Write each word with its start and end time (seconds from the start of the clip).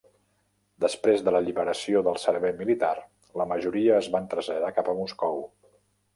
Després 0.85 1.19
de 1.27 1.33
l'alliberació 1.35 2.01
del 2.07 2.17
servei 2.23 2.55
militar, 2.63 2.91
la 3.43 3.49
majoria 3.53 4.01
es 4.01 4.11
van 4.17 4.27
traslladar 4.35 4.75
cap 4.81 4.93
a 4.95 4.99
Moscou. 5.05 5.41